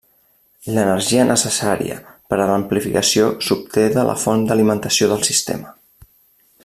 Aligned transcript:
L'energia 0.75 1.25
necessària 1.31 1.97
per 2.33 2.39
a 2.39 2.47
l'amplificació 2.51 3.29
s'obté 3.49 3.85
de 3.99 4.07
la 4.09 4.17
font 4.25 4.49
d'alimentació 4.49 5.11
del 5.13 5.23
sistema. 5.31 5.77